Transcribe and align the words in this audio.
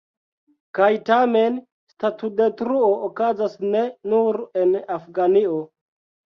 Kaj 0.77 0.87
tamen, 1.09 1.59
statudetruo 1.91 2.89
okazas 3.11 3.55
ne 3.77 3.87
nur 4.17 4.43
en 4.67 4.77
Afganio. 4.99 5.65